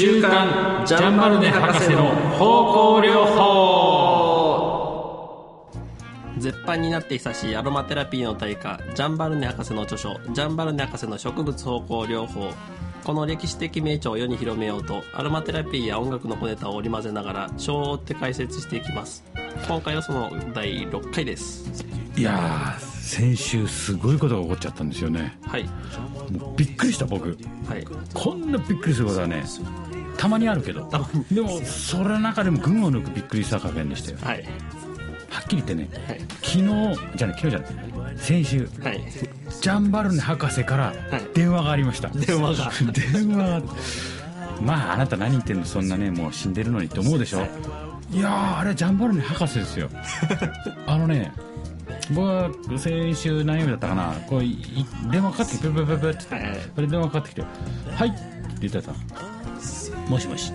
[0.00, 2.04] 週刊ジャンバルネ博士の
[2.38, 4.80] 方向療法
[6.38, 12.50] 絶版になって久しいアロマテラピーの大家ジャンバルネ博士の著書「ジャンバルネ博士の植物方向療法」
[13.04, 19.22] この歴史的名著を世に広めようとアロマテラピーや音楽の小ネタを織り交ぜながら章を追って解説していきます。
[19.68, 21.84] 今回はその第6回です。
[22.16, 25.36] いやー先週すごいことが起こっちゃったんですよね。
[25.46, 25.64] はい。
[26.30, 27.36] もうびっくりした僕。
[27.68, 27.84] はい。
[28.14, 29.42] こんなびっくりすることはね
[30.20, 30.86] たまにあるけど。
[31.32, 34.18] でもそれの中でも群を抜くびっくりした加減でしたよ。
[34.20, 34.44] はい。
[35.30, 36.20] はっきり言ってねはい。
[36.42, 36.62] 昨日
[37.16, 38.18] じゃない昨日じゃない。
[38.18, 38.68] 先週。
[38.82, 39.02] はい。
[39.62, 40.92] ジャンバルネ博士から
[41.32, 42.70] 電話がありました、電話が。
[42.92, 43.62] 電話が。
[44.62, 47.46] まああなた何言ってんのそんなねもう死んでるのにって思うでしょ？
[48.12, 48.20] い。
[48.20, 49.88] やーあれジャンバルネ博士ですよ。
[50.86, 51.32] あのね
[52.10, 54.12] 僕は先週何曜日だったかな。
[54.28, 54.40] こう
[55.10, 56.34] 電話かかってきてプルプルプルプルって。
[56.34, 56.58] はいはい。
[56.74, 57.42] それ電話かかってきて
[57.96, 58.18] 「はい」って
[58.68, 58.92] 言ってた
[60.08, 60.52] もしもし。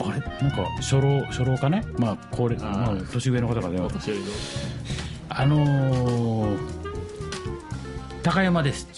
[0.00, 0.20] あれ？
[0.48, 1.84] なんか初老初老かね？
[1.98, 3.90] まあ高齢まあ年上の方が電話
[5.28, 6.58] あのー、
[8.22, 8.88] 高山です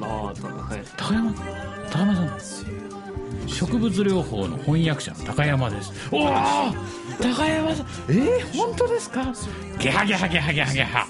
[0.00, 1.34] ああたはい高山？
[1.90, 2.70] 高山さん。
[3.48, 5.12] 植物療法の翻訳者。
[5.12, 5.92] の高山です。
[6.12, 6.28] おお
[7.20, 7.86] 高山さん。
[8.08, 9.32] えー、本当ですか？
[9.78, 11.06] ゲハゲハゲハゲハゲハ。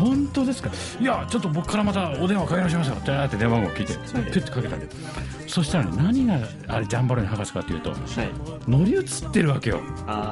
[0.00, 0.70] 本当ですか？
[1.00, 3.92] いやちょっと僕からまたお電話かけ直しますよってなって電話番号聞いて。
[3.92, 4.86] ピュッてかけたけ
[5.46, 8.00] そしたらね何があれジャンバルネ博士かというとはい。
[8.68, 9.80] 乗り移ってるわけよ。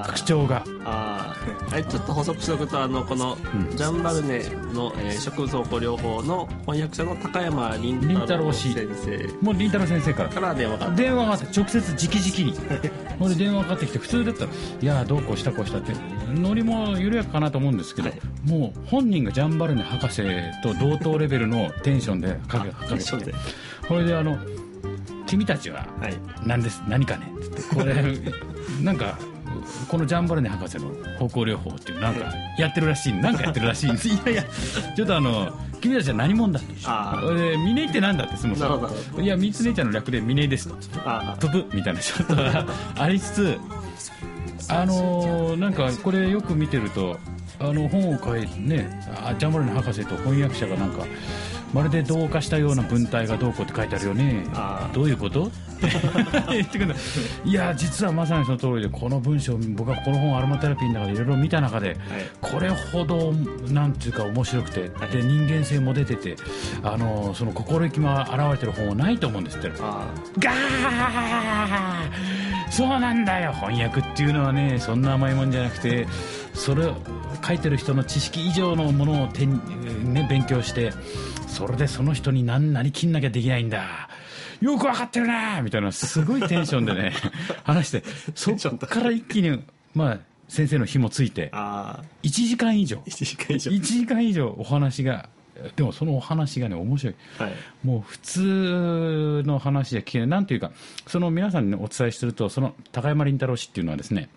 [0.08, 0.64] 口調が。
[0.84, 1.72] あー。
[1.72, 3.36] はいちょっと補足しておくとあのこの、
[3.76, 4.38] ジャンバルネ
[4.72, 8.72] の、えー植物方向療法の翻訳者の高山凛凛太太郎郎氏。
[8.74, 10.28] 先生もう凛太郎先生から。
[10.28, 12.58] から電話が電話があって直接直々に。
[13.20, 14.50] 俺電話かかってきて普通だったら
[14.82, 15.92] 「いやどうこうしたこうした」って。
[16.34, 18.20] ノリも緩やかかなと思うんですけど、はい。
[18.50, 20.22] もう本人がジャンバルネ博士
[20.62, 23.34] と同等レベルのテンションでかけかけて
[23.88, 24.36] これであの
[25.26, 26.14] 「君たちははい。
[26.44, 27.94] 何です何かね」っつってこれ
[28.82, 29.18] なんか
[29.88, 34.08] このジャンバルネ博士の方向療法っていうなんかやってるらしいなんかやってるらしいんです。
[34.08, 34.44] いやいや。
[34.96, 36.60] ちょっとあの君たちは何者だ
[37.20, 37.34] と。
[37.34, 40.76] で峰井って何だってそもそもいや三つ姉ちゃんの略で峰井ですと。
[41.04, 42.36] あ飛ぶみたいなちょっと
[43.02, 43.58] ありつつ
[44.68, 47.18] あのーなんかこれよく見てると
[47.60, 51.04] あの本を書いてねあジャンバルネ博士と翻訳者がなんか
[51.74, 54.44] まるで同化したような文体がどうこうって書いてあるよね。
[54.94, 55.50] どういうこと？
[56.48, 56.94] 言ってくる
[57.44, 61.96] いや実はまさにその通りでこの文章僕はこの本アロマテラピーの中でいろいろ見た中で、
[62.40, 63.32] これほど
[63.70, 65.10] なんていうか面白くて、はい。
[65.10, 66.36] で人間性も出てて
[66.82, 69.70] あのその心意気も表れてる本はないと思うんですって。
[69.80, 70.06] あ
[70.38, 70.54] ガー
[72.70, 73.52] そうなんだよ。
[73.52, 76.06] 翻訳っていうのはねそんな甘いもんじゃなくて
[76.54, 76.96] それを
[77.42, 80.92] 書いてる人の知識以上のものを手に、ね、勉強して
[81.46, 84.08] それでその人に何なりきんなきゃできないんだ。
[84.60, 87.12] よくわかってるなみたいなすごいテンションでね
[87.64, 88.02] 話して
[88.34, 89.62] そっから一気に
[89.94, 90.18] まあ
[90.48, 92.98] 先生の火もついてああ1時間以上。
[93.06, 93.70] 1時間以上。
[93.70, 95.28] 1時間以上お話が
[95.76, 97.14] でもそのお話がね面白い。
[97.38, 97.52] はい。
[97.84, 100.72] もう普通の話じゃ聞けない、なんていうか、
[101.06, 104.28] その皆さんに、ね、お伝えすると、その高山林太郎氏っていうのはですね、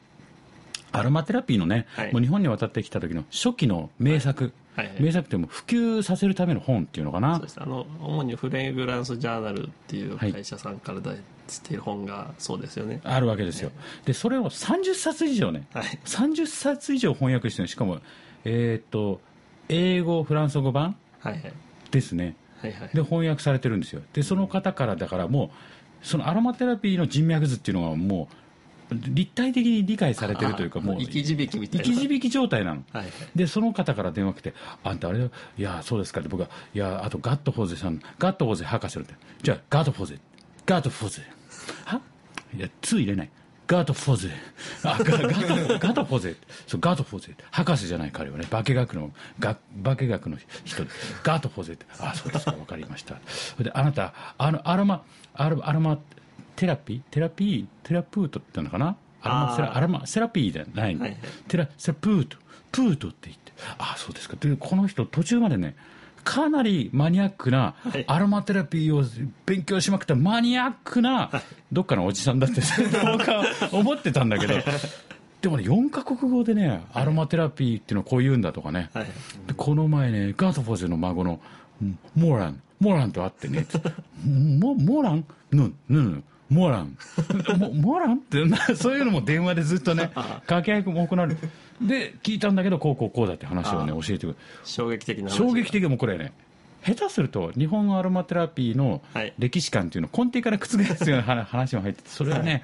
[0.91, 2.13] アロマテラピーのね、はい。
[2.13, 4.87] もう日本に渡ってきた時の初期の名作、はい。
[4.87, 5.01] はい。
[5.01, 7.35] 名作ってもう普及させるための本っていうのかな。
[7.35, 7.61] そうで、す。
[7.61, 13.71] あの主にフレグランスジャーナルっていう会社さんから出している本がそうですよね、あるわけですよ。
[14.05, 15.83] で、それを30冊以上ね、はい。
[16.05, 17.99] 30冊以上翻訳してるしかも、
[18.45, 19.19] えーっと、
[19.69, 21.53] 英語、フランス語版はいはい。
[21.91, 22.35] ですね。
[22.61, 22.89] はいはい。
[22.93, 24.01] で翻訳されてるんですよ。
[24.13, 28.35] でその方からだからもうそのアロマテラピーの人脈図っていうのがもう
[28.91, 31.85] 立体的に理解されてるというかあもう生き字引きみたいな。
[31.85, 33.11] 生き字引状態なの、はいはい。
[33.35, 34.53] でその方から電話来て
[34.83, 35.29] 「あんたあれだい
[35.61, 39.15] やそうですか」って僕は「いやあとガットフォーゼさんガットフォーゼ博士のって。
[39.41, 40.19] じゃあガットフォーゼ。
[40.65, 41.23] ガットフォーゼ。
[41.85, 42.01] は？
[42.55, 43.29] いや「2入れない。
[43.67, 44.31] ガートフォーゼ。
[44.83, 46.35] あガガガートフォーゼ。
[46.67, 47.35] そうガートフォーゼ。
[47.51, 48.45] 博士じゃない彼はね。
[48.45, 50.89] 化学のが化学の人で
[51.21, 51.85] ガートフォーゼって。
[51.99, 52.51] あそうですか。
[52.51, 53.19] 分かりました。
[53.27, 55.03] それであなたあのアロマ
[55.33, 55.99] アロアロマ
[56.57, 58.97] テラピーテラピーテラプートってのかな？
[59.21, 61.19] アロマセラアロマセラピーじゃないの、はいはい。
[61.47, 62.37] テラセラプート。
[62.71, 63.53] プートって言って。
[63.77, 64.35] あそうですか。
[64.39, 65.75] でこの人途中までね
[66.23, 68.03] かなりマニアックなはい。
[68.07, 69.03] アロマテラピーを
[69.45, 70.15] 勉強しまくった。
[70.15, 71.31] マニアックな
[71.71, 72.61] どっかのおじさんだって
[73.13, 74.55] 僕は思ってたんだけど。
[75.41, 79.05] でもね4カ国語でねアロマテラピーっていうのをこう言うんだとかね、はい。
[79.45, 81.39] でこの前ねガートフォーゼの孫の
[81.81, 83.65] うんモーランモーランと会ってね。
[84.25, 85.25] モモーラン？
[85.51, 86.97] ぬぬぬモーラン。
[87.59, 88.15] モモーラン？
[88.15, 91.39] ってなそういうのも電話でずっとね 掛け合いも行われる。
[91.81, 96.31] で聞いたんだけどこうこうこうだって話をね、教えてくる衝撃的な話衝撃的でもうこれね
[96.83, 99.33] 下手すると日本アロマテラピーのはい。
[99.37, 102.63] 歴史観っていうのを根底から覆すような話 話も入っててそれはね、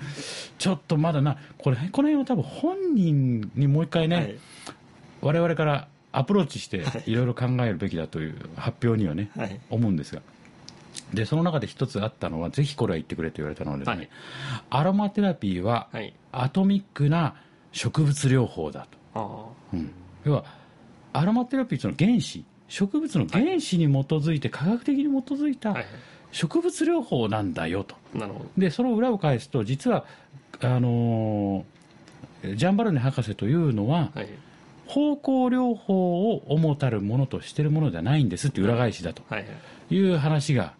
[0.57, 4.35] ちょっとまだなこれこの辺は多分本人にもう一回ね、はい。
[5.21, 9.59] 我々からアプローチしていろいろ考えるべきだという発表にはね、はい。
[9.69, 10.21] 思うんですが
[11.13, 14.09] でその中で一つあったのはぜひこれは言ってくれと言われたのはですね、はい。
[14.69, 16.13] アロマテラピーははい。
[16.31, 17.35] アトミックな
[17.71, 19.91] 植物療法だと、あうん。
[20.25, 20.45] 要は
[21.13, 25.75] アロマテラピーというのは原子植物の原子に基づいて、科学的に基づいた
[26.31, 27.95] 植物療法なんだよと。
[28.15, 28.45] なるほど。
[28.57, 30.05] でその裏を返すと実は
[30.61, 34.27] あのージャンバルネ博士というのは、はい。
[34.85, 39.47] 方向療法を主たるものとしているものではないんですって裏返しだとはいは
[39.89, 39.95] い。
[39.95, 40.73] いう話が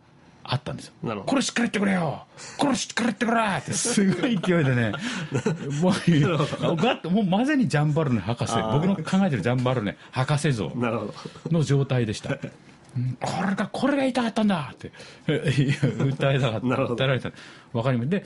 [0.44, 0.94] あったんですよ。
[1.26, 2.26] これしっかり言ってくれよ。
[2.58, 3.74] これしっかり言ってくれって。
[3.74, 4.92] すごい勢いでね、
[5.82, 5.94] もう
[6.76, 10.72] ガッともうまさにジャンバルネ博士、僕の考えてるジャンバルネ博士像
[11.52, 12.38] の状態でした。
[12.98, 13.18] うん。
[13.22, 14.92] これが、これが言いたかったんだって、
[15.28, 17.32] 訴えたかった、訴えられた。
[17.72, 18.10] わかります。
[18.10, 18.24] で、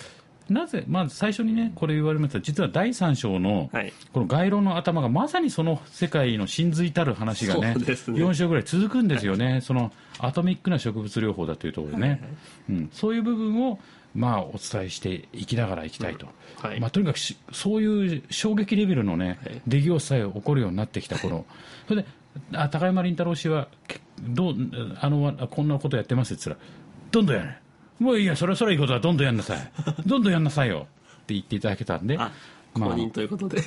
[0.49, 2.41] なぜ、まず最初にね、これ言われました。
[2.41, 9.61] 実は第三章の、はいこの概論の頭がまさにその世界の真髄たる話がね、ね4章ぐらい続くんですよね。
[9.61, 12.21] そのアトミックな植物療法だというところでね。
[12.69, 13.79] うん、そういう部分を、
[14.15, 16.27] まあ、お伝えしていきながらいきたいと。
[16.27, 21.45] うんはいまあ、とにかくしそういう衝撃レベルのね、はい出来事さえ起こるようになってきた頃
[21.87, 22.07] それで
[22.53, 24.55] あ高山林太郎氏はけどう
[24.99, 26.69] あのあこんなことやってますって言ったら
[27.11, 27.57] どんどんやれ
[27.99, 29.71] もういいやそれはそれはいいことはどんどんやんなさい。
[30.05, 30.87] どんどんやんなさいよ。
[31.23, 32.31] って言っていただけたんであ
[32.75, 33.61] まあ公認ということで。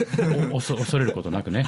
[0.50, 1.66] お恐恐れることなくね、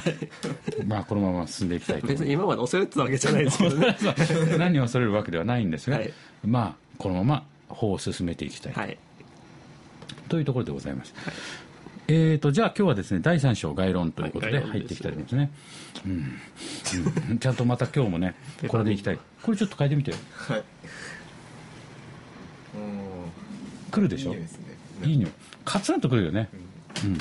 [0.87, 3.97] まあこのまま進んでいきたいと別に今まで恐れてたわけじゃないですけどね。
[4.57, 6.13] 何を恐れるわけではないんですが、はい。
[6.45, 8.73] まあこのまま法を進めていきたい。
[8.73, 8.97] はい。
[10.29, 11.13] というところでございます。
[12.07, 15.51] えー、とじゃあ今日はですね第3章概論ということで入っていきたいと思いますね、
[16.05, 16.11] うん。
[17.31, 17.39] うん。
[17.39, 18.35] ちゃんとまた今日もね
[18.67, 19.19] これでいきたい。
[19.41, 20.17] これちょっと変えてみてよ。
[20.33, 20.63] はい
[23.91, 24.33] 来るでしょ？
[24.33, 24.77] いいですね。
[25.03, 25.31] いい匂い。
[25.65, 26.49] カツンとくるよね、
[27.03, 27.17] うん、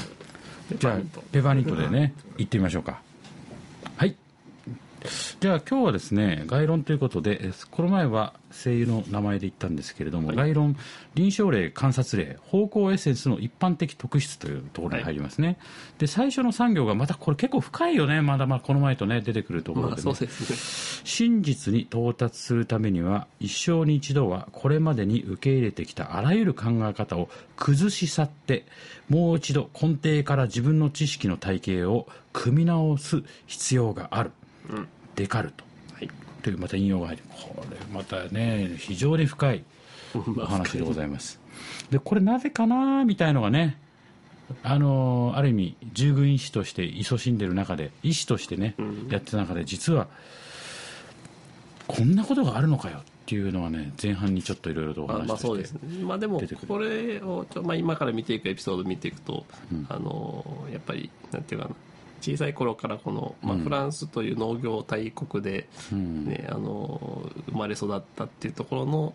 [0.78, 0.98] じゃあ
[1.30, 2.92] ペパーニントでね行ってみましょうか。
[2.92, 3.11] はい
[5.42, 10.76] じゃあ今日はですね概論ということでえこの前は声優の名前で言ったんですけれども、概論
[11.16, 15.58] 臨床例観察例方向エッセンスの一般的特質というところに入りますね、
[15.98, 20.02] で最初の産業がまたこれ結構深いよねまだまだこの前とね出てくるところで、ね。
[20.04, 21.02] まあそうですね。
[21.02, 28.64] 真実に到達するためには一生に一度はこれまでに受け入れてきたあらゆる考え方を崩し去って
[29.08, 34.30] もう一度根底から自分の知識の体系を組み直す必要がある、
[34.70, 35.64] うんデカルト
[35.94, 36.10] はい。
[36.42, 39.64] というまた引用が入ってこれまたね非常に深い
[40.14, 41.40] お話でございます。
[41.90, 43.78] でこれなぜかなみたいのがね
[44.62, 48.74] あのある意味従軍医師として勤しんでる中で医師としてね、
[49.08, 50.08] やってた中で実は
[51.86, 59.44] こんなことがあるのかよっていうのはね前半にちょっといろいろとおまあ話しして、まあそうですね、まあ、でもこれをちょ、まあ、今から見ていくエピソードを見ていくと、
[59.88, 61.74] あのやっぱりなんていうかな
[62.22, 66.24] 小さい頃からこの、まあ、フランスという農業大国で、うん。
[66.26, 69.14] ねあの生まれ育ったっていうところの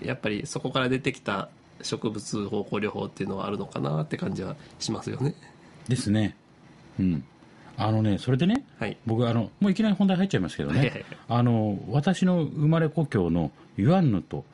[0.00, 1.48] やっぱりそこから出てきた
[1.82, 5.34] 植物方向療法っていうのはあるのかなって感じはしますよね。
[5.88, 6.36] ですね。
[6.98, 7.24] うん。
[7.76, 8.96] あのねそれでねはい。
[9.06, 11.04] 僕あのもういきなり本題入っちゃいますけどね、はいはいはい。
[11.28, 14.44] あの私の生まれ故郷のユアンヌと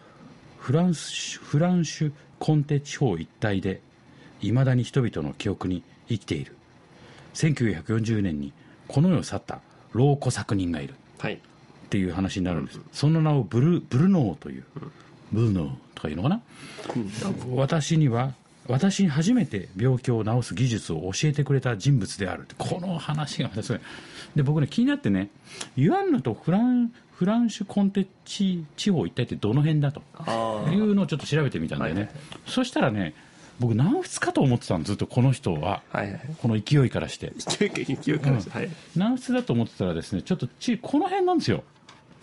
[0.59, 3.81] フランスフランシュコンテ地方一帯で
[4.41, 6.57] いまだに人々の記憶に生きている
[7.35, 8.53] 1940年に
[8.87, 9.61] この世を去った
[9.93, 10.95] 老コ作人がいる。
[11.19, 11.35] はい。
[11.35, 11.39] っ
[11.91, 14.65] ていう話になるんです、その名をブルブルノーという、
[15.33, 16.43] ブルノーとかいうのかな、
[17.55, 18.35] 私には
[18.67, 23.81] 私に初めて病気を治す技術を教えてくれた人物であるこの話がまたすごい。
[24.37, 25.31] で僕ね気になってね
[25.77, 30.03] ユアンヌとフランフランシュコンテ地地方一帯ってどの辺だと
[30.71, 32.17] いうのをちょっと調べてみたんだよね、はいはい。
[32.47, 33.15] そしたらね
[33.61, 35.83] 僕南仏かと思ってたのずっとこの人は。
[35.91, 36.21] はいはい。
[36.41, 37.33] この勢いからして。
[37.37, 38.41] 勢いから。
[38.41, 38.71] して、はい。
[38.95, 41.65] 南仏だと思ってたらですねちょっとちこの辺なんですよ。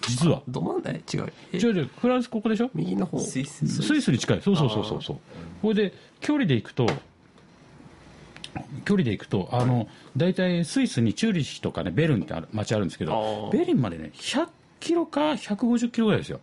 [0.07, 0.41] 実は。
[0.47, 1.33] ど真ん中違う。
[1.51, 1.57] え？
[1.57, 2.69] 違う違うフランスここでしょ？
[2.73, 3.19] 右の方。
[3.19, 3.67] スイス。
[3.67, 4.41] スイスに近い。
[4.41, 5.17] そうそうそうそうそう。
[5.61, 6.87] これで距離で行くと
[8.85, 13.51] 距離で行くとあの大体スイスにチューリッヒとかねベルンってある街あるんですけあどー。
[13.51, 14.47] ベリンまでね100
[14.79, 16.39] キロか150キロぐらいですよ。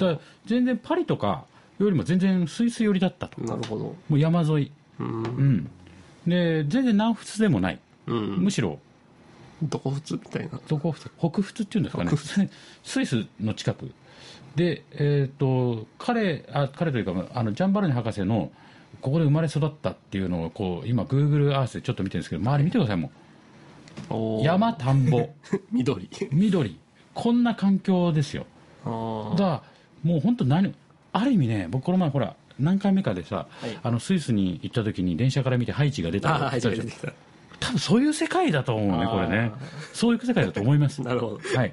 [0.00, 1.44] だから全然パリとか
[1.78, 3.40] よりも全然スイス寄りだったと。
[3.42, 3.84] なるほど。
[3.84, 4.72] もう山沿い。
[5.00, 5.22] うん。
[5.22, 5.70] うん。
[6.26, 8.36] で全然南仏でもない、うん。
[8.38, 8.78] むしろ。
[9.62, 10.60] どこ普通みたいな。
[10.68, 11.10] どこ仏？
[11.18, 12.10] 北仏っていうんですかね。
[12.10, 12.16] 北
[12.82, 13.92] スイスの近く。
[14.56, 18.52] でえっ、と彼あ彼というかあのジャンバルネ博士の
[19.00, 23.10] ここで生まれ育ったっていうのをこう今グーグルアースでちょっと見てるんですけど周り見てくださいも
[24.38, 24.44] う。
[24.44, 25.28] 山田んぼ。
[25.72, 26.08] 緑。
[26.30, 26.78] 緑。
[27.14, 28.46] こんな環境ですよ。
[28.84, 29.62] あだから
[30.02, 30.74] もう本当何
[31.14, 33.78] ある意味ね僕この前ほら何回目かでさ、はい。
[33.82, 36.82] あのスイスに行った時に電車から見てハイチが出たあ、はい、言ったでしょ。
[36.84, 37.12] 出てきた。
[37.60, 39.52] 多分そういう世界だと思うねこれね。
[39.92, 41.02] そういう世界だと思います。
[41.02, 41.58] なるほど。
[41.58, 41.72] はい、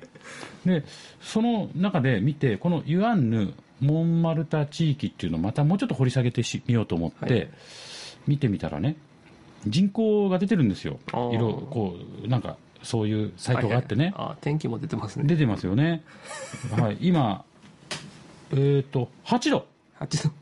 [0.66, 0.84] で
[1.22, 7.50] その中で見てこのユアンヌモンマルタ地域っていうのをまたもうちょっと掘り下げてしみようと思って、はい。
[8.28, 8.96] 見てみたらね
[9.66, 11.00] 人口が出てるんですよ。
[11.12, 15.26] 色こうなんかそういうサイトがあってね、あ、天気も出てますね。
[15.26, 16.04] 出てますよね、
[16.72, 17.46] はい、今
[18.54, 19.68] えっ、と8度。
[20.00, 20.34] 8度。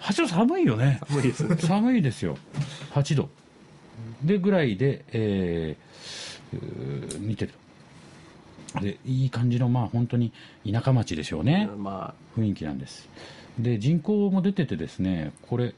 [0.00, 1.00] 8度寒いよね。
[1.10, 1.46] 無理です。
[1.46, 1.56] ね。
[1.56, 2.36] 寒いですよ。
[2.92, 3.28] 8度。
[4.22, 5.88] でぐらいで、えー
[7.20, 8.80] 見てると。
[8.80, 10.32] でいい感じのまあ本当に
[10.70, 13.08] 田舎町でしょうね、ま雰囲気なんです。
[13.58, 15.74] で人口も出ててですねこれ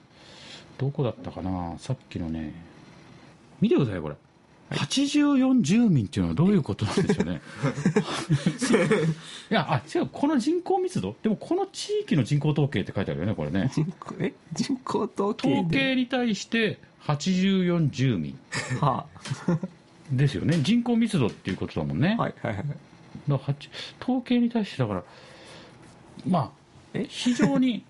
[0.79, 1.77] どこだったかな？
[1.79, 2.53] さっきのね。
[3.61, 4.17] 見てくださいこれ
[4.71, 7.41] 84住民っていうのはどういうことなんでしょうね。
[9.51, 11.17] いやあ違うこの人口密度？
[11.23, 13.65] でもこの地域の人口統計って書いてあるよねこれね。
[13.67, 14.33] あ、人口、え？
[14.53, 15.55] 人口統計で。
[15.57, 18.39] 統計に対して84住民。
[18.81, 19.07] は
[20.13, 20.59] ですよね。
[20.63, 22.63] 人口密度っていうことだもんね、あ、はい、はい、はい。
[22.63, 22.73] だか
[23.29, 23.69] らはち
[24.01, 25.03] 統計に対してだから
[26.29, 26.51] まあ
[26.95, 27.07] え？
[27.09, 27.85] 非常に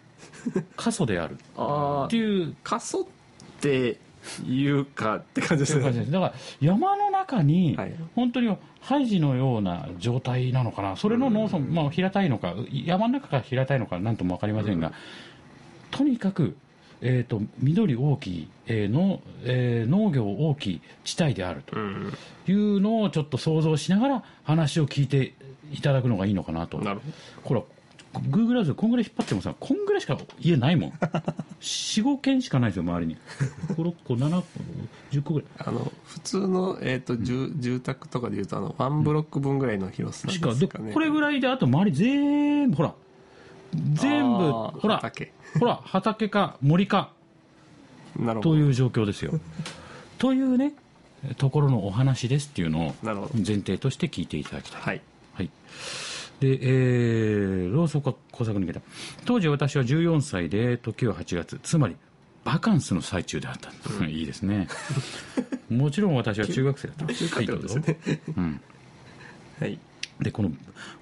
[0.77, 1.37] 過疎である。
[1.57, 2.55] あっていう。
[2.63, 3.05] 過疎っ
[3.61, 3.99] て
[4.47, 6.05] いうかって感じですね。
[6.11, 7.95] だから山の中にはい。
[8.15, 10.97] 本当にハイジのような状態なのかな。
[10.97, 14.93] それの農村、まあ、平たいのか山の中が平たいのかなんとも分かりませんが、
[15.91, 16.57] とにかく、
[17.01, 22.13] えー、と緑大きい、えーのえー農業大きい地帯であるとうん。
[22.47, 25.35] いうのをちょっと想像しながら話を聞いて
[25.73, 26.79] いただくのがいいのかなと。
[26.79, 27.01] なる
[27.45, 27.80] ほらグーグ
[28.53, 30.93] ルアーズこんぐらい引っ張ってもさこんぐらいしか家ないもん
[31.61, 33.17] 45軒しかないですよ周りに
[33.69, 34.47] 56個7個
[35.11, 35.49] 10個ぐらい。
[35.59, 40.67] あの、普通の、えっ、と、住、住宅とかで言うと、あの、ワンブロック分ぐらいの広さですしかね。
[40.69, 42.95] かでこれぐらいであと周り全部ほら
[43.73, 47.13] 全部ほら畑ほら畑か森か
[48.17, 48.51] なるほど。
[48.51, 49.33] という状況ですよ
[50.19, 50.75] というね
[51.37, 52.95] ところのお話ですっていうのを
[53.35, 55.01] 前提として聞いていただきたいはい。
[55.35, 55.51] はい。
[56.41, 58.85] で、えー、ローソク工作に行けた。
[59.25, 61.97] 当時私は14歳で、時は8月、つまり、
[62.45, 64.07] バカンスの最中であった。
[64.07, 64.67] いいですね。
[65.69, 67.15] もちろん私は中学生だった。
[67.15, 68.09] 中はい、どうぞ学です。
[68.09, 68.21] ね。
[68.37, 68.61] うん。
[69.61, 69.79] はい。
[70.21, 70.53] で、この、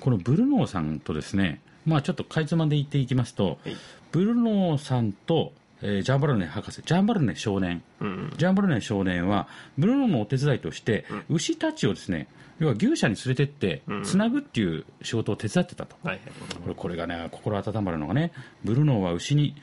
[0.01, 3.77] このブルノーさんとですね、まあちょっとかいつまんで言っていきますと、はい
[4.11, 5.53] ブルノーさんと、
[5.83, 8.33] えージャンバルネ博士、ジャンバルネ少年、うん。
[8.37, 12.27] ジャンバルネ少年は、ブルノーのお手伝いとして、牛たちをですね、
[12.59, 15.97] 要は牛舎に連れてって、つなぐっていう仕事を手伝ってたと。
[16.03, 16.21] はい
[16.67, 16.75] はい。
[16.75, 18.33] これがね、心温まるのがね、
[18.65, 19.55] ブルノーは牛に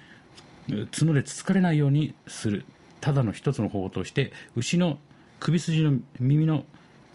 [0.69, 2.65] う角でつつかれないようにする、
[3.01, 4.97] ただの一つの方法として、牛の
[5.39, 6.63] 首筋の耳の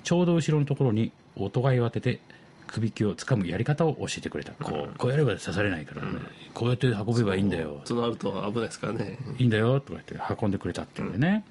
[0.05, 2.21] ちょうど後ろのところに、音がいを当てて、
[2.71, 4.53] 首輝をつかむやり方を教えてくれた。
[4.53, 6.19] こう、こうやれば刺されないからね、
[6.55, 7.81] こうやって運べばいいんだよ。
[7.85, 9.19] となると危ないですからね。
[9.39, 11.45] いいんだよとか言って運んでくれたっていうんでね、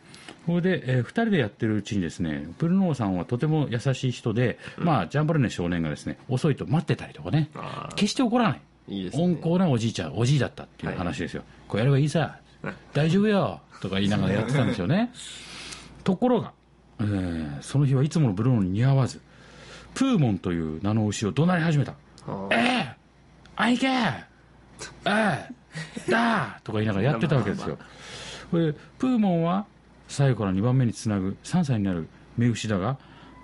[0.46, 7.50] それで、え2人でやってるうちにですねブルノーさんはとても優しい人で、まあ、ジャンバルネ少年がですね遅いと待ってたりとかね。
[7.96, 8.62] 決して怒らない。
[8.88, 9.24] いいですね。
[9.24, 12.20] 温厚なおじいちゃんおじいだったっていう話ですよ、こうやればいいさ。
[12.20, 13.62] はい大丈夫よ。
[13.82, 15.12] とか言いながらやってたんですよね。
[16.04, 16.52] ところが、
[17.00, 19.22] えーその日はいつものブルノーに似合わず
[19.94, 21.94] プーモンという名の牛を怒鳴り始めた。
[22.28, 22.96] あええ。
[23.56, 23.92] あいけえ
[25.06, 26.10] え。
[26.10, 26.60] だ。
[26.64, 27.78] とか言いながらやってたわけですよ。
[28.52, 29.66] これプーモンは
[30.08, 32.98] 最後から2番目につなぐ3歳になる目牛だが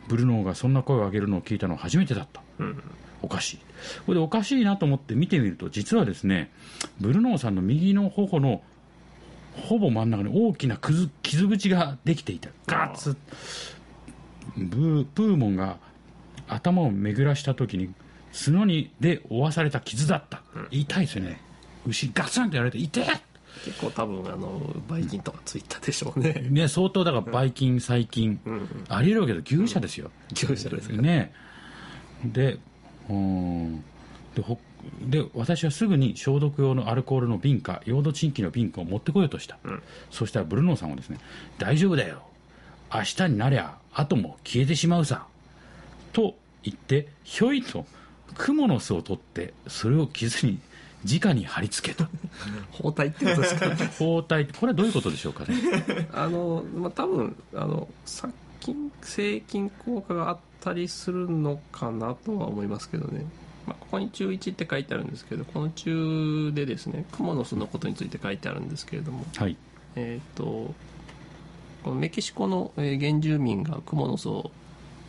[0.08, 2.42] ブルノーがそんな声を上げるのを聞いたのは初めてだった。
[2.60, 2.82] うん。
[3.22, 3.58] おかしい。
[4.06, 6.52] これでおかしいなと思って見てみると実はですね
[7.00, 8.62] ブルノーさんの右の頬の
[9.68, 12.50] ほぼ真ん中に大きな傷口ができていた。
[12.68, 12.96] ガッ。
[12.96, 13.16] ツ
[14.58, 15.78] ブープーモンが
[16.48, 17.94] 頭を巡らした時に
[18.34, 21.40] 角にで負わされた傷だった、痛いですよね。
[21.88, 23.06] 牛ガツンとやられて痛い！
[23.64, 26.46] 結構多分、あの、バイキンとかついたでしょうね。
[26.50, 28.40] ね相当だからばい菌細菌、
[28.90, 30.90] ありえるわけど牛舎ですよ、業者です。
[30.90, 31.34] ね。
[32.24, 32.58] で
[33.10, 33.16] うー。
[33.16, 33.84] ん
[34.36, 34.60] でほ
[35.02, 39.58] で私はすぐに消毒用のアルコールの瓶かヨードチンキの瓶かを持ってこようとした、
[40.12, 41.18] そしたらブルノーさんはですね
[41.58, 42.22] 大丈夫だよ。
[42.94, 45.26] 明日になりゃ後も消えてしまうさ
[46.16, 47.86] と言ってひょいと
[48.36, 50.60] クモの巣を取ってそれを傷に
[51.06, 52.10] 直に貼り付けた。
[52.72, 56.08] 包帯ってことですか包帯これはどういうことでしょうかね？
[56.14, 63.26] あの、まあ、多分、あの、殺菌、制菌効果があったりするのかなとは思いますけどね。
[63.68, 69.58] まあ、ここに中1って書いてあるんですけど、この中でですね、クモの巣のことについて書いてあるんですけれども、はい。
[69.96, 70.74] えっ、と、
[71.84, 74.50] このメキシコの、えー原住民がクモの巣を、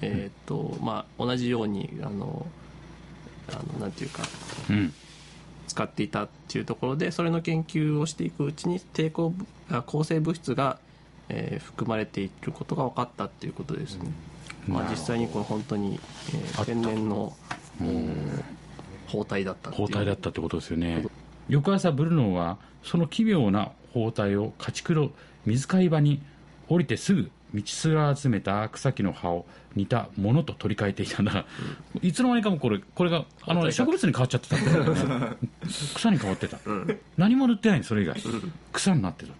[0.02, 2.46] えっ、と、まあ、同じように、あの、
[3.48, 4.22] あのなんていうか
[4.70, 4.92] うん。
[5.66, 9.34] 使っていたっていうところでそれの研究をしていくうちに抵抗
[9.86, 10.78] 抗生物質が、
[11.28, 14.10] えー含まれていることが分かったっていうことですね、
[14.68, 15.98] まあ、実際にこれ本当に、
[16.28, 17.34] えー天然の、
[17.82, 18.02] お
[19.08, 21.04] 包帯だった包帯だったってことですよね。
[21.48, 25.10] 翌朝ブルノーはその奇妙な包帯を家畜の
[25.44, 26.22] 水飼い場に
[26.68, 31.46] 降りてすぐ道すが集めた草木の葉を似たものと取り替えていたんだから、
[32.02, 35.36] いつの間にかもこれこれがあの植物に変わっちゃってたんだよね。
[35.94, 36.58] 草に変わってた、
[37.16, 38.22] 何も塗ってないのそれ以外、
[38.72, 39.32] 草になってた。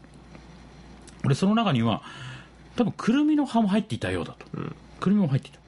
[1.25, 2.03] 俺その中には
[2.77, 4.47] 多分くるみの葉も入っていたようだと、
[5.01, 5.59] くるみも入っていた。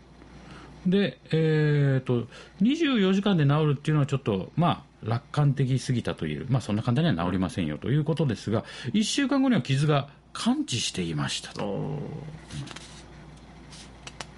[0.87, 2.27] で、えー、と
[2.63, 11.65] 24時間で治るっていうのはちょっと、まあ、楽観的すぎたという、まあ、そんな簡単には治りませんよということですが、1週間後には傷が完治していましたと。
[11.65, 11.99] お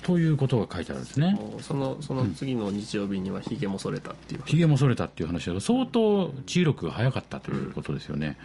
[0.03, 1.39] ということが書いてあるんですね。
[1.39, 8.39] ーそのその次の日曜日にはひげも剃れたっていう、ひげも剃れたっていう話だと相当治癒力が早かったということですよね。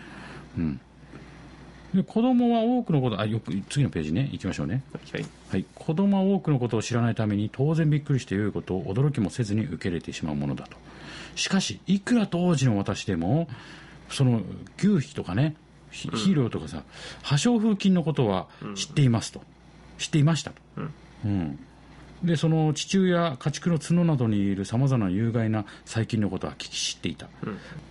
[0.58, 0.80] うん。
[1.94, 4.30] で子供は多くのことあよく次のページね。
[4.34, 4.84] 行きましょうね。
[5.14, 5.26] はい。
[5.50, 10.76] はい、子供は多くのことを知らないために当然びっくりして良いことを驚きもせずに受け入れてしまうものだと。
[11.36, 13.48] しかしいくら当時の私でも
[14.10, 14.42] その
[14.78, 15.56] 牛皮とかね
[15.92, 16.84] ひ肥料とかさ
[17.24, 19.42] 破傷風菌のことは知っていますと、
[19.98, 20.58] 知っていましたと、
[21.26, 21.60] うん。
[22.24, 27.28] でその地中や家畜の角などにいるさまざまな有害な細菌のことは聞き知っていた、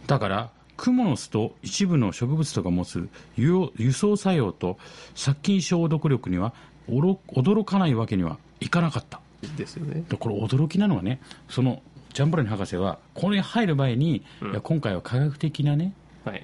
[0.07, 4.79] だからクモの巣と一部の植物とが持つ輸輸送作用と
[5.15, 6.53] 殺菌消毒力には
[6.89, 9.21] おろ驚かないわけにはいかなかった。
[9.57, 10.05] ですよね。
[10.09, 11.83] でこれ驚きなのはねその
[12.13, 14.23] ジャンバラニ博士はこれに入る前に、い
[14.55, 15.95] や今回は科学的なねはい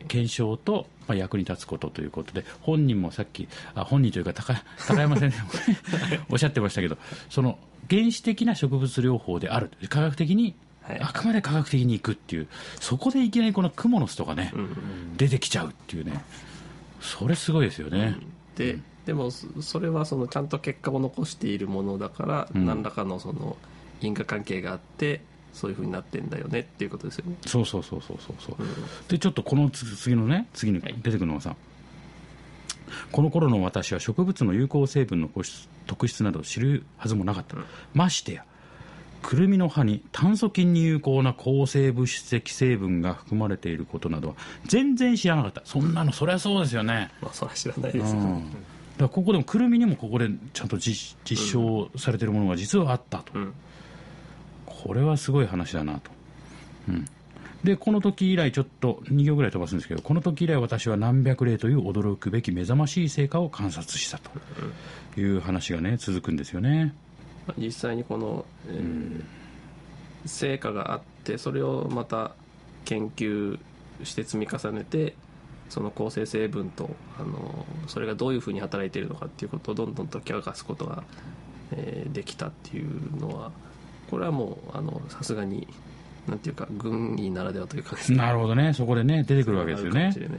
[0.08, 4.54] 検証と、まあ、役に立つことということで本人もさっきあ本人というか高
[4.86, 5.48] 高山先生も
[6.30, 6.96] おっしゃってましたけど
[7.28, 7.58] その
[7.88, 11.00] 原始的な植物療法である科学的に、はい。
[11.00, 12.48] あくまで科学的にいくっていう
[12.80, 14.52] そこでいきなりこのクモの巣とかね、
[15.16, 16.22] 出てきちゃうっていうね。
[17.00, 18.16] それすごいですよね、
[18.56, 22.66] で、でもそそれはそのちゃんと結果を残しているものだから、ん。
[22.66, 23.56] 何らかのその
[24.00, 27.36] 因果関係があってそういうふうになってんだよねっていうことですよね。
[27.46, 28.56] そうそうそうそうそうそう、
[29.08, 31.56] でちょっとこのつ次のね次に出てくるのがさ、
[33.12, 35.30] この頃の私は植物の有効成分の
[35.86, 37.56] 特質などを知るはずもなかった、
[37.94, 38.44] ましてや
[39.22, 44.34] くるみの葉に炭疽菌に有効な抗生物質的成分が含まれていることなどは
[44.66, 45.62] 全然知らなかった。
[45.64, 47.10] そんなのそりゃそうですよね。
[47.20, 48.54] まあそれは知らないですけど、うん、だか
[48.98, 53.52] らここでもくるみにもここでちゃんと実実証されているものが実はあったと、ん
[54.82, 56.10] これはすごい話だなと、
[56.88, 57.06] うん、
[57.64, 64.30] でこの時以来ちょっと2行ぐらい飛ばすんですけどこの時以来私は何百例という驚くべき目覚ましい成果を観察したと。
[65.16, 66.94] いう話がね続くんですよね。
[67.58, 69.24] 実際にこの、えー
[70.26, 72.32] 成果があってそれをまた
[72.84, 73.58] 研究
[74.04, 75.14] して積み重ねて
[75.70, 81.04] その構成成分とあのそれがどういうふうに働いているのかっていうことをどんどんと明かすことが、
[81.72, 83.50] えーできたっていうのは
[84.10, 85.66] これはもうあのさすがに
[86.26, 88.18] なんていうか軍医ならではというかですね。
[88.18, 88.72] なるほどね。
[88.74, 90.10] そこでね出てくるわけですよね。
[90.10, 90.34] ね。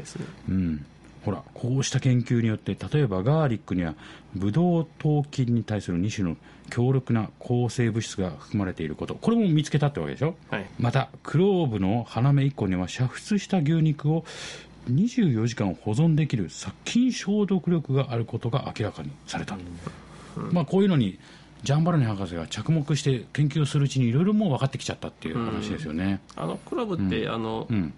[0.50, 0.86] うん、
[1.24, 3.96] ほらこうした研究によって例えばガーリックには
[4.36, 6.38] ブドウ糖菌に対する2種の
[6.70, 9.16] 強力な抗生物質が含まれていること。
[9.16, 10.66] これも見つけたってわけでしょ、はい。
[10.80, 14.26] またクローブの花芽1個には煮沸した牛肉を
[14.90, 19.58] 24時間保存できる殺菌消毒力があることが明らかにされた、
[20.52, 21.20] まあ、こういうのに
[21.64, 27.94] ジャンバラニ博士が着目して研究するうちにいろいろもう分かってきちゃったっていう話ですよね、あのクラブって、あの、うん。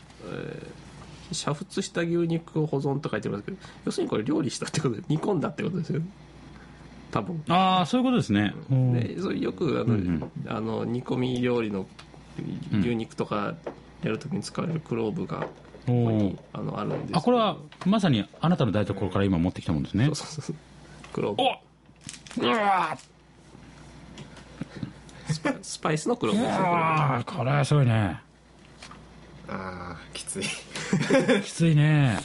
[1.34, 6.02] 煮沸した牛肉を保存と書いてますけど要するにこれ料理したってことで煮込んだってことですよ
[7.12, 7.44] 多分。
[7.48, 8.94] ああそういうことですね、うん。
[8.94, 11.86] でそれよくあの、あの煮込み料理の
[12.80, 13.56] 牛肉とか
[14.02, 15.48] やるときに使われるクローブがこ
[15.86, 20.06] こにあのあるんですあこれはまさにあなたの台所から今持ってきたもんですね。
[20.06, 20.56] そうそうそう。
[21.14, 22.46] クローブ。
[22.46, 22.98] うわ
[25.30, 28.22] スパスパイスのクローブですねこれはあーこれはすごいね。
[29.48, 30.44] ああきつい。
[31.44, 32.18] きついね。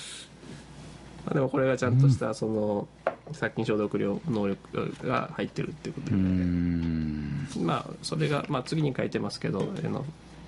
[1.25, 2.89] まあでもこれがちゃんとしたその
[3.33, 7.49] 殺菌消毒量能力が入ってるっていうことで、うーん。
[7.61, 10.05] まあそれが、まあ、次に書いてますけどあの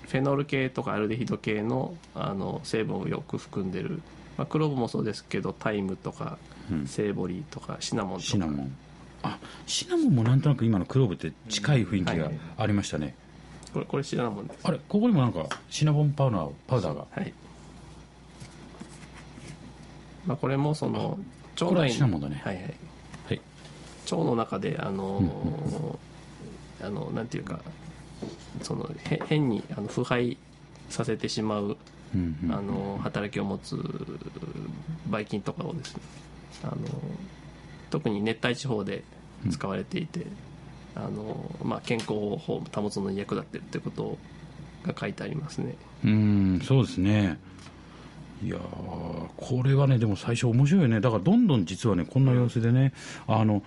[0.07, 4.01] フェノール系とかアルデヒド系のあの成分をよく含んでる、
[4.37, 6.37] まあ、クローブもそうですけどタイムとか、
[6.85, 8.29] セーボリーとかシナモンとか。
[8.31, 8.75] シナモン
[9.23, 12.39] あシナモンもなんとなく今のクローブって近い雰囲気がはい。
[12.57, 13.15] ありましたね、
[13.73, 14.59] これこれシナモンです。
[14.63, 17.05] あれここにもなんかシナモンパウダーパウダーが？
[17.11, 17.33] はい、
[20.25, 21.19] まあ、これもその
[21.59, 22.41] 腸内シナモンだね。
[22.43, 22.63] はいはい。
[22.63, 23.41] はい。
[24.11, 25.99] 腸の中であの、
[26.81, 27.59] あのなんていうか
[28.63, 30.37] そのへ変にあの腐敗
[30.89, 31.77] させてしまう
[32.13, 33.77] うんうんあの働きを持つ
[35.07, 36.01] ばい菌とかをですね
[36.63, 36.75] あの
[37.91, 39.03] 特に熱帯地方で
[39.51, 40.25] 使われていて、
[40.95, 42.37] あのまあ、健康を
[42.73, 44.17] 保つのに役立ってるということ
[44.83, 45.75] が書いてありますね。
[46.03, 47.37] うんそうですね。
[48.43, 48.59] いやー
[49.37, 50.99] これはねでも最初面白いよね。
[50.99, 52.93] だからどんどん実はねこんな様子でね、
[53.27, 53.61] あの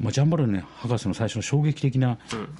[0.00, 2.18] まあ、ジャンバルネ博士の最初の衝撃的な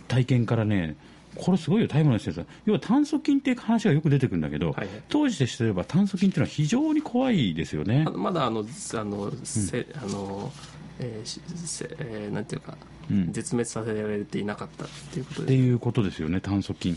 [0.08, 0.96] 体験からね、
[1.36, 8.04] これすごいよ、タイムの施設要は炭疽菌っていう話がよく出てくるんだけど、はい当時でしてれば炭疽菌っていうのは非常に怖いですよね。
[8.06, 8.10] あ。
[8.10, 10.52] まだあのあの、せあの
[11.02, 12.76] えーえーなんていうか、
[13.10, 13.32] うん。
[13.32, 16.96] 絶滅させられていなかったっていうことってでいうことですよね、炭疽菌。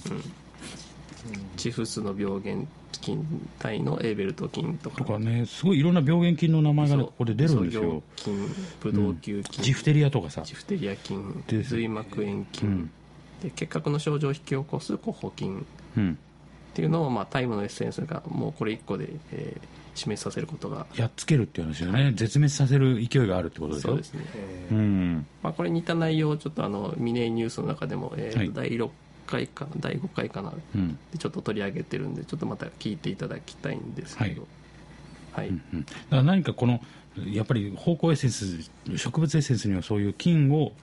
[1.58, 2.66] チフスの病原
[3.02, 3.26] 菌
[3.60, 4.98] 体のエーベルト菌とか。
[4.98, 8.04] とかね、すごいいろんな病原菌の名前がね、ここで出るんですよ。
[8.16, 8.48] 菌
[8.82, 10.44] ブドウ球菌、ジフテリアとかさ。
[10.44, 11.44] ジフテリア菌。
[11.48, 12.92] 髄膜炎菌、うん。
[13.42, 15.66] で結核の症状を引き起こすコホ菌。
[15.98, 16.18] うん。
[16.76, 22.12] っていうのを、まあ、タイムのエッセンスがもうこれ1個で、えー示させることがやっつけるっていう話よね。
[22.18, 23.94] 絶滅させる勢いがあるってことですよ。
[23.94, 24.26] そうですね、
[24.72, 25.26] うん。
[25.42, 28.90] まあ、これ似た内容をちょっとあのミネニュースの中でも、えーはい第6
[29.26, 31.00] 回かな第5回かなうん。
[31.14, 34.46] でちょっと取り上げてるんでちょっとまた聞いていただきたいんですけど
[35.32, 36.82] はい、うんだから何かこの
[37.26, 40.74] やっぱり芳香エッセンス植物エッセンスにはそういう菌を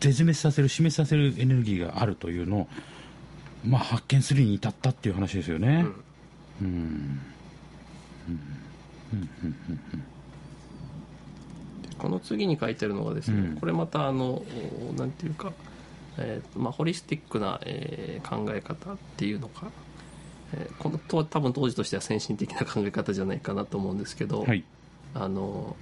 [0.00, 2.68] 絶滅させる死滅させるエネルギーがあるというのを、
[3.64, 5.86] まあ、発見するに至ったっていう話ですよね。
[6.62, 7.20] うん。
[11.98, 13.56] この次に書いてるのがですね、うん。
[13.56, 14.42] これまたあの
[14.90, 15.10] おなん。
[15.10, 15.52] ていうか、
[16.18, 19.70] えーまあ、ホリスティックな、えー考え方っていうのか、
[20.54, 23.98] えーこのと多分当時としては先進的な考え方じゃないかなと思うん。
[23.98, 24.64] ですけど、はい
[25.14, 25.76] あの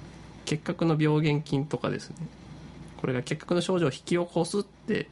[0.47, 2.17] 結核の病原菌とかですね
[2.97, 5.07] これが結核の症状を引き起こすって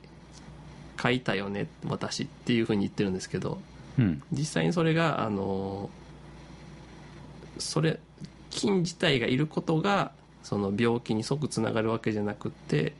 [1.00, 3.59] 書いたよね私っていうふうに言ってるんですけど
[3.98, 4.22] うん。
[4.32, 5.90] 実際にそれがあの
[7.59, 7.98] それ
[8.50, 12.94] 菌自体がいることがその病気に即つながるわけじゃなくって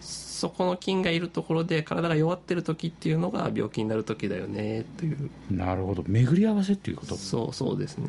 [0.00, 5.30] そこの菌がいるところで体が弱ってる時っていうのが病気になる時だよねという。
[5.50, 6.04] なるほど。
[6.06, 7.16] 巡り合わせっていうこと？
[7.16, 8.08] そうそうですね。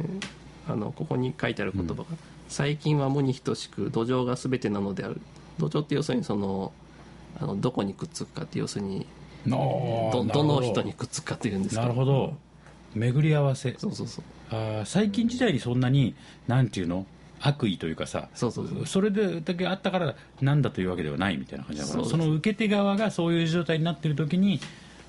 [0.67, 2.05] あのここに書いてある言葉が
[2.49, 5.21] 「細菌は無に等しく土壌が全てなのである」
[5.59, 6.73] 土壌って要するにその
[7.39, 9.05] あのどこにくっつくかって要するに
[9.45, 10.43] のどど。
[10.43, 12.35] の人にくっつくかっていうんですけなるほど。
[12.93, 13.75] 巡り合わせ。
[13.77, 14.23] そうそうそう。
[14.51, 16.15] あー最近時代にそんなに
[16.47, 17.05] なんていうの？
[17.41, 18.87] 悪意というかさそうそうそう。
[18.87, 24.59] それでだけあったからなんだというわけではないみたいな感じだからその受け手側がそういう状態になっている時に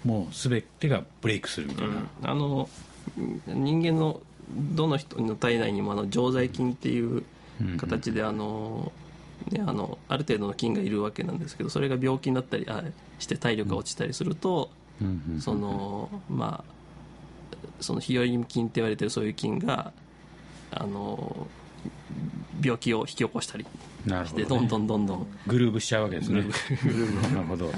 [0.05, 2.69] もう全てがブレイクするみたいな、あの
[3.47, 4.21] 人間の
[4.55, 7.23] どの人の体内にもあの常在菌っていう
[7.79, 8.93] 形であの、
[9.51, 12.83] ね、あのある程度の菌がいるわけなんですけどそれが病気になったりあ
[13.19, 14.71] して体力が落ちたりすると、
[15.41, 16.77] そのまあ
[17.81, 19.93] その日和見菌って言われてるそういう菌が
[20.71, 21.47] あの
[22.63, 23.67] 病気を引き起こしたり
[24.27, 25.27] してなるほど、んどんどんどん。
[25.47, 26.45] グルーブしちゃうわけですね。
[27.33, 27.73] なるほど。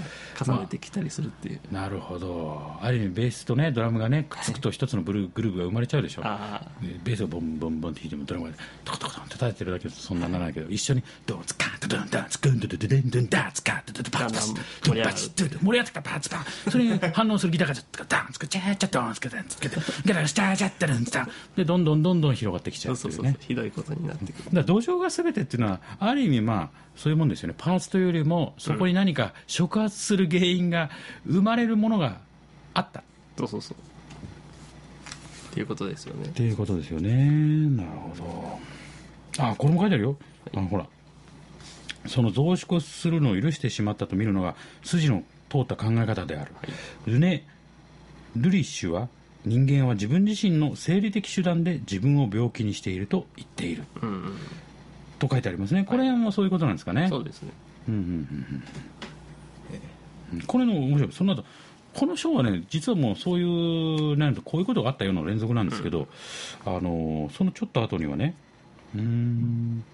[0.45, 2.73] 重ねてきたりするっていう、なるほど。
[2.81, 6.23] ある意味ベースとねドラムがねくっつくと一つのブルーグルーブが生まれちゃうでしょ。
[6.25, 6.85] ああ。
[6.85, 8.53] でベースをボンボンボンって弾いてもドラムが
[8.85, 27.55] トコトコトコ叩いてるだけだとそんなならないけど一緒にドンツカードドンダンツクンドドドドンドンダンツカードドドパツパツドンパツドン盛り上がってきたパツパそれに反応するギターがチャッとかダンツカチャーチャドンツカダンツカガラガラスターチャッタルンツタでどんどんどんどん広がってきちゃそううっていうねそうそうひどいことになってくるだから土壌が全てっていうのはある意味まあそういうもんですよね。
[27.57, 30.91] パーツというよりもそこに何か触発する原因が
[31.27, 32.19] 生まれるものが
[32.75, 33.03] あった。
[33.37, 33.77] そうそうそう。
[35.51, 36.27] っていうことですよね。
[36.27, 37.11] っていうことですよね。
[37.77, 38.59] なるほ
[39.37, 39.45] ど。
[39.45, 40.17] あこれも書いてあるよ。
[40.55, 40.87] あのほら。
[42.07, 46.53] その増殖するのを許してしまったと見るのが筋の通った考え方である、
[47.07, 47.45] ルネ・
[48.37, 49.09] ルリッシュは
[49.45, 54.37] 人間は自分自身の生理的手段で自分を病気にしていると言っている、うんうん
[55.19, 55.85] と書いてありますね。
[55.85, 57.51] これもそういうことなんですかね、そうですね。
[57.89, 58.63] うんうんうん
[60.35, 60.43] うん。
[60.43, 61.13] これの面白い。
[61.13, 61.45] その後
[61.95, 66.07] この章はね実はもうそういうなんとこういうことがあったような連続なんですけど、
[66.65, 68.35] あのそのちょっと後にはね
[68.95, 69.85] うーん。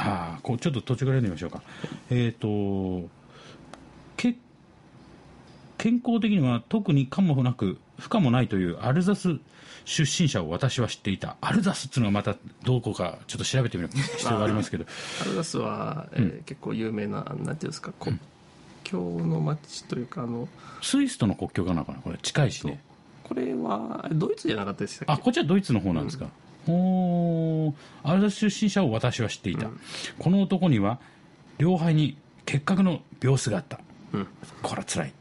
[0.00, 1.62] ああこうちょっと途中から読んでみましょうか。
[2.10, 3.08] えっ、と
[4.16, 4.36] け
[5.78, 9.38] 健康的には特に可もなく不可もないというアルザス
[9.84, 11.36] 出身者を私は知っていた。
[11.40, 14.84] アルザスっていうのはまたどこかちょっと調べてみる必要がありますけど。
[15.22, 18.18] アルザスは、えー結構有名ななんていうんですか国
[18.82, 20.48] 境の町というかあの
[20.82, 21.98] スイスとの国境かなこれ。
[22.02, 22.82] これ近いしね。
[23.22, 25.12] これはドイツじゃなかったでしたっけ？
[25.12, 26.26] あこっちはドイツの方なんですか、
[26.68, 29.70] おーアルザス出身者を私は知っていた、
[30.18, 30.98] この男には
[31.56, 33.80] 両肺に結核の病巣があった。
[34.12, 34.26] うん。
[34.62, 35.12] これは辛い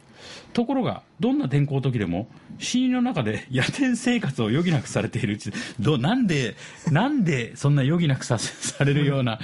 [0.53, 2.27] ところがどんな天候の時でも
[2.59, 6.55] 死人の中で野天生活を余儀なくされているうちどなんで
[6.91, 9.39] なんでそんな余儀なくさせされるような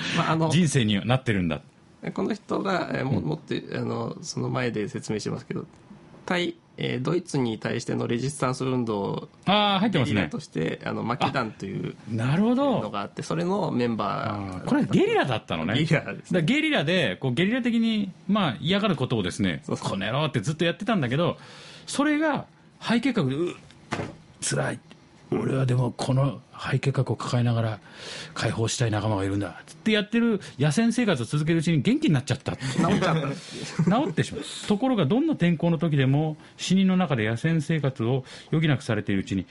[0.51, 1.61] 人生になってるんだ？
[2.13, 5.65] この人が、えーももっとあのその前で説明してますけど
[6.25, 10.29] 対、えードイツに対してのレジスタンス運動ああ入ってますね。
[10.31, 15.73] としてあのマケダンというなるほのどがあってそれのメンあバーーこれゲリラだったのね。
[15.73, 16.41] ゲリラですね。
[16.41, 21.37] ゲリラでこうゲリラ的に、まあ、嫌がることをですねそうこの野郎ってずっとやってたんだけど
[21.85, 22.45] それが
[22.79, 23.55] 肺結核でう
[24.41, 24.79] 辛い
[25.31, 27.79] 俺はでもこの肺結核を抱えながら
[28.33, 32.55] 解放したい仲間がいるんだってやってる野戦生活を続けるうちに元気になっちゃった。
[32.55, 34.01] 治っちゃった。
[34.01, 39.45] 治ってしまうところがどんな天候の時でも死人の中で野戦生活を余儀なくされているうちに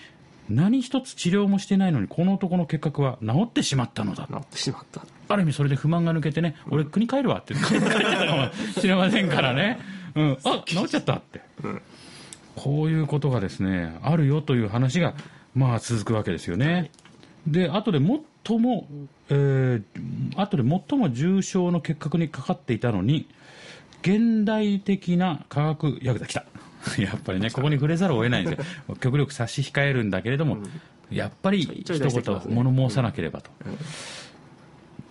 [0.48, 4.26] 何一つ治療もしてないのにこの男の結核は治ってしまったのだ。
[4.26, 5.02] 治ってしまった。
[5.28, 9.78] ある意味それで不満が抜けてね、俺国帰るわって帰っちゃったかもしれませんからね、
[10.14, 11.42] うん、あ治っちゃったって、
[12.56, 15.12] こういうことがですねあるよという話が
[15.58, 16.92] まあ続くわけですよね、
[17.44, 18.86] で後で最も、
[19.28, 23.28] えー、後で最も重症の結核にかかっていたのに
[24.02, 26.44] 現代的な化学薬剤きた。
[26.96, 28.94] やっぱりねここに触れざるを得ないんですよ。
[29.02, 30.58] 極力差し控えるんだけれども、
[31.10, 33.50] やっぱり一言物申さなければと、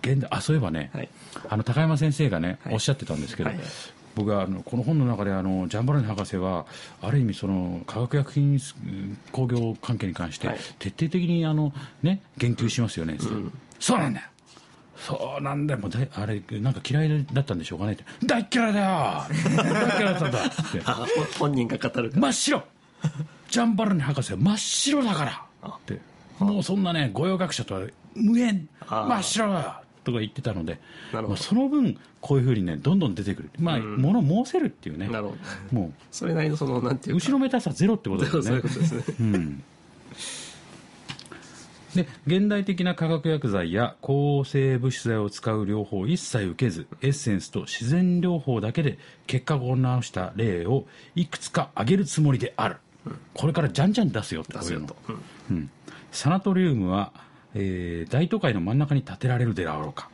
[0.00, 1.08] 現代あそういえばね、はい。
[1.50, 2.74] あの高山先生がね、はい。
[2.74, 3.58] おっしゃってたんですけど、はい
[4.18, 6.66] 僕はあのこの本の中であのジャンバルネ博士は
[7.00, 10.58] ある意味その化学薬品うん工業関係に関してはい。
[10.80, 13.16] 徹底的にあの、ね、言及しますよね、
[13.78, 14.26] そうなんだよ。
[14.96, 15.80] そうなんだよ。
[15.80, 17.92] もうだいあれなんか嫌いだったんでしょうかね。
[17.92, 18.86] って大っ嫌いだよ。
[18.86, 20.44] 大っ嫌いだったんだ。
[20.44, 20.80] って。
[21.38, 22.64] 本人が語る真っ白。
[23.48, 25.68] ジャンバルネ博士は真っ白だから。
[25.68, 26.00] って。
[26.40, 27.82] もうそんなね御用学者とは
[28.16, 28.68] 無縁。
[28.88, 30.80] 真っ白だとか言ってたので
[31.12, 33.50] まあその分こういうふうにねどんどん出てくる。
[33.58, 35.08] まあ、もの申せるっていうね。
[35.08, 35.36] なるほ
[35.72, 35.78] ど。
[35.78, 39.04] もそれなりのそのなんていう後ろめたさゼロってことですそういうことですね。
[39.20, 39.62] うん。
[41.94, 52.76] で現代的な化学薬剤や抗生物質剤を使う療法を一切受けずエッセンスと自然療法だけで結果を直した例をいくつか挙げるつもりである、
[53.34, 54.96] これからじゃんじゃん出すよってこういうの。
[55.08, 55.16] うん。
[55.50, 55.70] うん、
[56.12, 57.12] サナトリウムは、
[57.58, 60.08] えー大都会の真ん中に建てられるであろうか。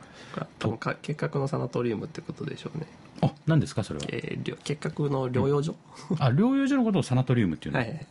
[0.59, 2.87] 多分か結核のサナトリウムってことでしょうね、
[3.23, 4.07] あ何ですかそれは？
[4.09, 5.77] えー結核の療養所、
[6.19, 8.07] あ療養所のことをサナトリウムっていうの、はい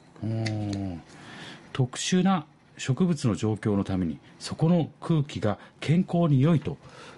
[1.73, 2.45] 特殊な
[2.77, 6.77] 植物の状況のためにそこの空気が健康に良いと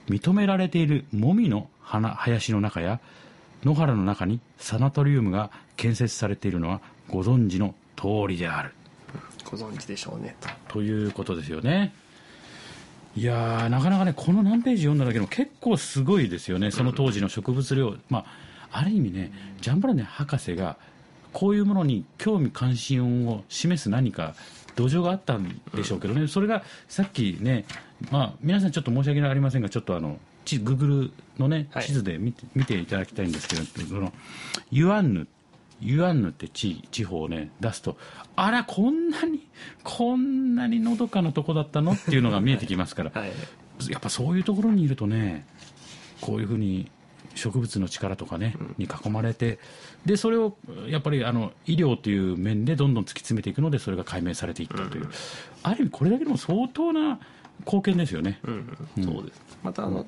[0.10, 3.00] 認められているモミの花林の中や
[3.64, 8.72] 野原の中にサナトリウムが建設されているのはご存知の通りである。
[9.44, 10.50] ご存知でしょうねと。
[10.74, 11.94] ということですよね
[13.16, 16.72] いやーなかなかねこの何ページ読んだだけでも結構すごいですよね。
[16.72, 18.26] その当時の植物量、ま
[18.72, 20.78] あ、ある意味ねジャンバラネ博士が
[21.32, 24.36] こういうものに興味関心を示す何か
[24.76, 27.66] 土壌があったんでしょうけどね、それがさっきね、
[28.12, 31.86] まあ、皆さんちょっと申し訳ありませんがちょっとあの地グーグルのねはい。
[31.86, 34.12] 地図で見て,、見ていただきたいんですけどその
[34.72, 35.28] ユアンヌ
[35.82, 37.98] ユアンヌって地地方をね出すと
[38.36, 39.48] あらこんなに
[39.84, 43.32] こんなにのどかなとこだったのっていうのが見えてきますから、はい。
[43.90, 45.46] やっぱそういうところにいるとね
[46.22, 46.90] こういうふうに
[47.36, 49.60] 植物の力とかね、に囲まれて
[50.06, 50.56] でそれを
[50.88, 55.10] やっぱりあの医療という面でどんどん突き詰めていくのでそれが解明されていったという、
[55.64, 57.20] ある意味これだけでも相当な
[57.66, 58.78] 貢献ですよね、うん。
[58.98, 60.06] うん、そうですまたあの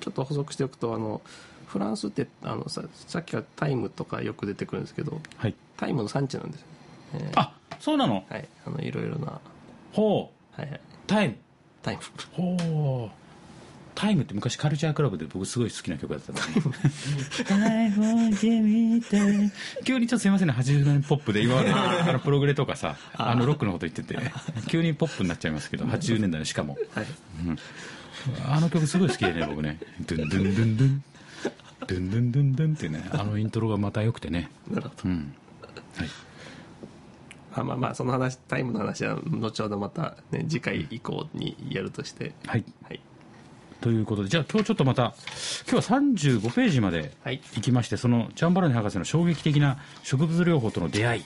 [0.00, 1.20] ちょっと補足しておくとあの
[1.66, 5.54] フランスってあのささっきからタイムとかよく出てくるんですけどはい。
[5.76, 6.66] タイムの産地なんですよ、
[7.14, 7.40] えー。
[7.40, 8.24] あそうなの？
[8.28, 8.48] はい。
[8.66, 9.40] あのいろいろな、
[9.92, 10.60] ほう。
[10.60, 11.36] はいはい、タイム。
[11.82, 12.02] タイム。
[12.32, 13.26] ほう。
[13.94, 16.38] タイムって昔カルチャークラブで僕すごい好きな曲だったの
[19.84, 24.18] 急にちょっとすいませんね80年ポップで今まであのプログレとかさあのロックのこと言ってて
[24.68, 26.76] 急にポップになっちゃいますけど80年代のしかも。
[26.94, 27.06] はい。
[28.46, 29.78] あの曲すごい好きでね僕ね。
[30.06, 31.04] ドゥンドゥンドゥンドゥン
[31.80, 33.08] ドゥンドゥンドゥンドゥンってね。
[33.12, 34.50] あのイントロがまた良くてね。
[34.70, 34.94] なるほど。
[35.04, 35.34] うん。
[35.96, 36.08] はい。
[37.54, 42.32] あまあまあその話タイムの話は後ほどまた、ね、次回以降にやるとして。
[42.46, 42.64] はい。
[42.82, 43.00] はい。
[43.80, 45.14] ということでじゃあ今日ちょっとまた
[45.70, 47.40] 今日は35ページまではい。
[47.54, 51.24] 行きましてそのジャンバラネ博士の衝撃的な植物療法との出会い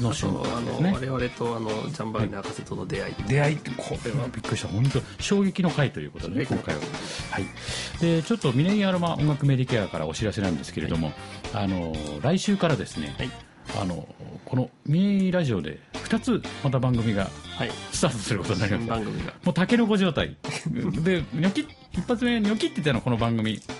[0.00, 0.92] のあ瞬とあの、間ですね。
[0.92, 4.28] 我々とあのジャンバルネ博士との出会い、出会いってこれは。
[4.28, 4.68] びっくりした。
[4.68, 6.80] 本当衝撃の回ということでね今回は。
[7.30, 7.46] はい。
[8.00, 11.12] でちょっと峰木アロマ音楽メディケアからお知らせなんですけれども、
[11.52, 11.92] あの
[12.22, 13.30] 来週からですね、はい。
[13.80, 14.08] あの
[14.44, 17.70] この峰木ラジオで2つまた番組がはい。
[17.92, 19.32] スタートすることになりま新した番組が。
[19.44, 20.36] もうタケノコ状態。
[21.04, 23.70] でニョキ一発目ニョキって言ったのはこの番組、ねジ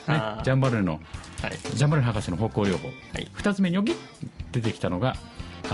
[0.51, 1.01] ャンバルネの
[1.43, 1.59] はい。
[1.75, 3.29] ジャンバルネ博士の方向療法、はい。
[3.35, 3.95] 2つ目ニョキ
[4.53, 5.17] 出てきたのが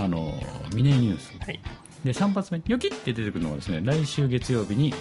[0.03, 0.33] あの
[0.73, 1.37] ミネニュース。
[1.39, 1.59] はい。
[2.03, 4.93] で3発目ニョキって出てくるのがですね来週月曜日に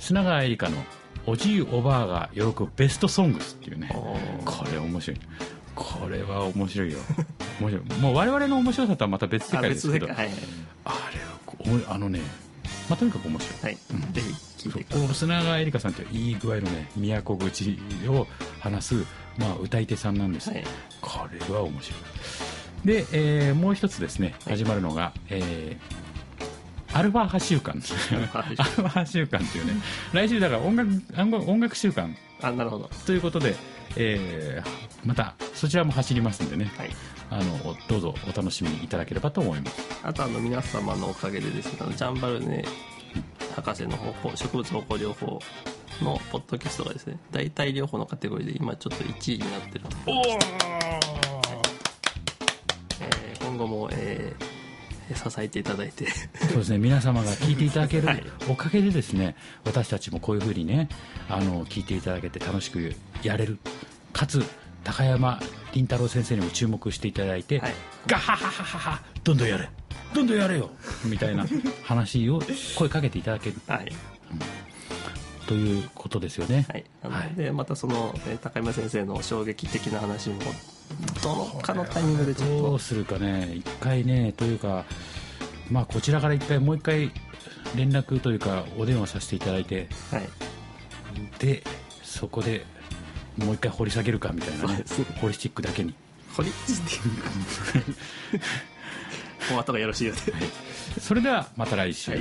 [0.00, 0.76] 砂川えりかの
[1.26, 3.90] 「おじいおばあが喜ぶベストソングス」っていうね。
[4.44, 5.20] これ面白い。
[5.74, 6.98] これは面白いよ。
[7.60, 8.00] 面白い。
[8.00, 10.06] もう我々の面白さとはまた別世あ界ですけど。
[10.06, 10.30] 別でかはい
[10.84, 12.20] あれはあのね、
[12.88, 13.62] まあ、とにかく面白い。
[13.62, 13.74] はい、
[14.12, 14.20] ぜ
[14.58, 18.26] ひ聞い砂川えりかさんっていい具合のね都口を
[18.60, 18.94] 話す、
[19.36, 20.64] まあ、歌い手さんなんです、はい。
[21.00, 22.00] これは面白い
[22.84, 24.56] で、えーもう一つですねはい。
[24.58, 26.08] 始まるのが、えー
[26.94, 27.74] アルファ派週間。
[27.74, 29.40] アルファ派週間。
[29.40, 29.74] っていうね
[30.14, 32.16] 来週だから音楽音楽音楽週間。
[32.40, 32.90] あなるほど。
[33.04, 33.54] ということで、
[33.96, 36.72] えーまたそちらも走りますんでね。
[36.78, 36.90] はい。
[37.30, 39.82] あのどうぞお楽しみいただければと思います。
[40.02, 42.64] あとあの皆様のおかげでですねジャンバルネ
[43.54, 45.38] 博士の方向植物方向療法
[46.02, 51.27] のポッドキャストがですね大体療法のカテゴリーで今ちょっと1位になってると思いますえー。
[51.27, 51.27] 今
[53.58, 54.58] 後も、えー
[55.14, 56.06] 支えていただいて。
[56.10, 56.76] そうですね。
[56.76, 58.22] 皆様が聞いていただける はい。
[58.46, 60.90] おかげでですね私たちもこういうふうにね
[61.30, 63.58] あの聞いていただけて楽しくやれる。
[64.12, 64.44] かつ
[64.84, 65.40] 高山
[65.72, 67.74] 凛太郎先生にも注目していただいて、はい。
[68.06, 69.70] ガハハハハハどんどんやれ。
[70.12, 70.70] どんどんやれよ。
[71.06, 71.46] みたいな
[71.84, 72.42] 話を
[72.76, 73.56] 声かけていただける。
[73.66, 73.90] はい、
[75.46, 77.30] ということですよね、はい、なはい。
[77.30, 80.36] のでまたその、えー高山先生の衝撃的な話も
[81.22, 82.62] どのかのタイミングでちょっと。
[82.62, 83.52] どうするかね。
[83.54, 84.84] 一回ねというか
[85.70, 87.12] まあこちらから一回もう一回
[87.76, 89.88] 連絡というかお電話させていただいて。
[90.10, 90.28] はい。
[91.38, 91.62] で
[92.02, 92.64] そこで
[93.36, 94.84] もう一回掘り下げるかみたいなね。
[95.20, 95.94] ホリスティックだけに。
[96.34, 97.94] ホリスティック。
[99.54, 102.20] お後がよろしいようでそれではまた来週、はい